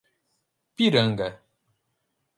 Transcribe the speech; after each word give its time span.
Piranga 0.75 1.27